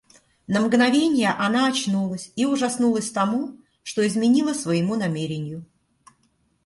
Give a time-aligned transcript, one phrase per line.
[0.47, 5.63] На мгновенье она очнулась и ужаснулась тому, что изменила своему намерению.